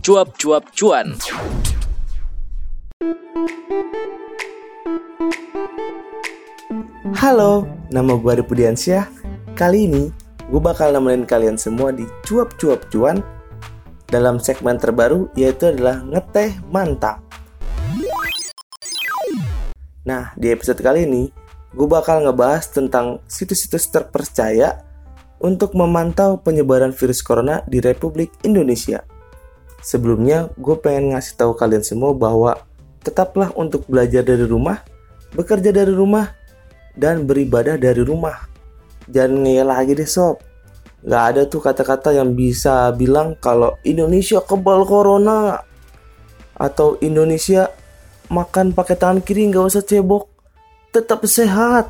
[0.00, 1.12] cuap-cuap cuan.
[7.20, 9.04] Halo, nama gue Adi Pudiansyah.
[9.52, 10.08] Kali ini
[10.48, 13.20] gue bakal nemenin kalian semua di cuap-cuap cuan
[14.08, 17.20] dalam segmen terbaru yaitu adalah ngeteh mantap.
[20.08, 21.28] Nah, di episode kali ini
[21.76, 24.80] gue bakal ngebahas tentang situs-situs terpercaya
[25.44, 29.19] untuk memantau penyebaran virus corona di Republik Indonesia.
[29.80, 32.60] Sebelumnya, gue pengen ngasih tahu kalian semua bahwa
[33.00, 34.84] tetaplah untuk belajar dari rumah,
[35.32, 36.36] bekerja dari rumah,
[36.92, 38.44] dan beribadah dari rumah.
[39.08, 40.38] Jangan ngeyel lagi deh sob.
[41.00, 45.64] Gak ada tuh kata-kata yang bisa bilang kalau Indonesia kebal corona.
[46.60, 47.72] Atau Indonesia
[48.28, 50.28] makan pakai tangan kiri nggak usah cebok.
[50.92, 51.88] Tetap sehat.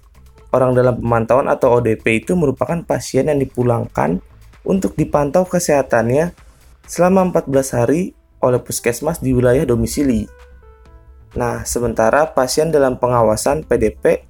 [0.50, 4.19] orang dalam pemantauan atau ODP itu merupakan pasien yang dipulangkan
[4.65, 6.32] untuk dipantau kesehatannya
[6.84, 10.26] selama 14 hari oleh puskesmas di wilayah domisili.
[11.38, 14.26] Nah, sementara pasien dalam pengawasan PDP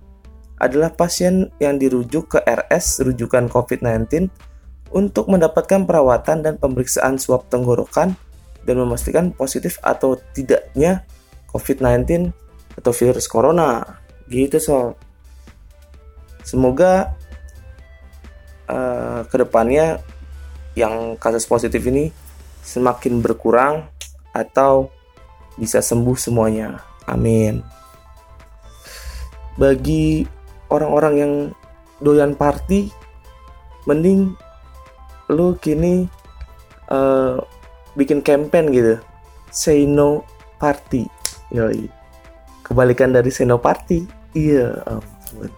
[0.60, 4.28] adalah pasien yang dirujuk ke RS rujukan COVID-19
[4.92, 8.12] untuk mendapatkan perawatan dan pemeriksaan swab tenggorokan
[8.68, 11.08] dan memastikan positif atau tidaknya
[11.48, 12.28] COVID-19
[12.76, 13.80] atau virus corona.
[14.28, 14.94] Gitu so.
[16.44, 17.16] Semoga
[18.68, 20.00] uh, ke depannya
[20.80, 22.08] yang kasus positif ini
[22.64, 23.86] semakin berkurang
[24.32, 24.88] atau
[25.60, 26.80] bisa sembuh semuanya.
[27.04, 27.60] Amin.
[29.60, 30.24] Bagi
[30.72, 31.32] orang-orang yang
[32.00, 32.88] doyan party,
[33.84, 34.32] mending
[35.28, 36.08] lu kini
[36.88, 37.36] uh,
[37.94, 38.94] bikin campaign gitu.
[39.52, 40.24] Say no
[40.56, 41.04] party.
[41.52, 41.90] Yoi.
[42.64, 44.06] Kebalikan dari say no party.
[44.32, 45.50] Iya, ampun.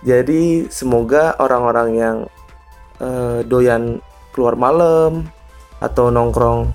[0.00, 2.16] Jadi semoga orang-orang yang
[3.02, 4.00] uh, doyan
[4.34, 5.26] keluar malam
[5.78, 6.70] atau nongkrong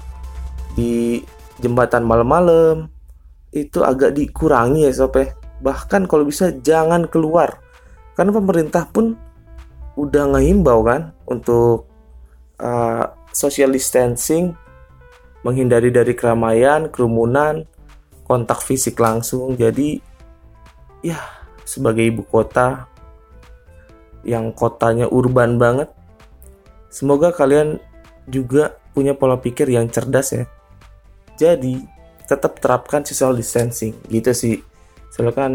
[0.73, 1.21] di
[1.61, 2.89] jembatan malam-malam
[3.53, 5.31] itu agak dikurangi ya sob ya.
[5.61, 7.61] Bahkan kalau bisa jangan keluar.
[8.17, 9.15] Karena pemerintah pun
[9.93, 11.85] udah ngehimbau kan untuk
[12.57, 14.57] uh, social distancing,
[15.45, 17.65] menghindari dari keramaian, kerumunan,
[18.25, 19.53] kontak fisik langsung.
[19.53, 20.01] Jadi
[21.05, 21.17] ya
[21.63, 22.89] sebagai ibu kota
[24.25, 25.89] yang kotanya urban banget,
[26.93, 27.81] semoga kalian
[28.29, 30.45] juga punya pola pikir yang cerdas ya.
[31.41, 31.81] Jadi
[32.29, 33.97] tetap terapkan social distancing.
[34.05, 34.55] Gitu sih.
[35.09, 35.51] Soalnya kan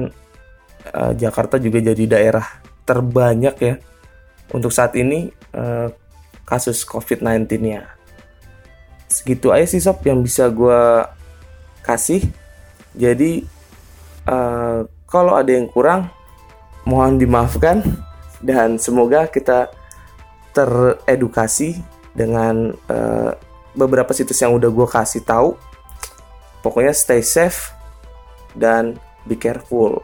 [0.91, 2.45] uh, Jakarta juga jadi daerah
[2.83, 3.75] terbanyak ya.
[4.51, 5.87] Untuk saat ini uh,
[6.43, 7.99] kasus COVID-19-nya
[9.09, 11.05] segitu aja sih sob yang bisa gue
[11.81, 12.21] kasih.
[12.93, 13.43] Jadi
[14.29, 16.13] uh, kalau ada yang kurang
[16.85, 17.83] mohon dimaafkan.
[18.39, 19.67] Dan semoga kita
[20.57, 21.81] teredukasi
[22.17, 23.33] dengan uh,
[23.79, 25.55] beberapa situs yang udah gue kasih tahu.
[26.65, 27.71] Pokoknya stay safe
[28.59, 28.99] dan
[29.29, 30.03] be careful.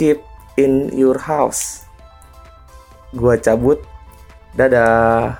[0.00, 0.24] Keep
[0.56, 1.84] in your house.
[3.12, 3.84] Gua cabut.
[4.56, 5.36] Dadah